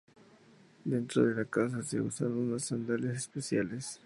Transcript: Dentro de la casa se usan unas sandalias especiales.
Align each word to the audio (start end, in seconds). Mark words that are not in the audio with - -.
Dentro 0.83 1.27
de 1.27 1.35
la 1.35 1.45
casa 1.45 1.83
se 1.83 2.01
usan 2.01 2.31
unas 2.31 2.63
sandalias 2.63 3.17
especiales. 3.17 3.99